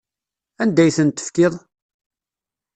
[0.61, 1.53] Anda ay tent-tefkiḍ?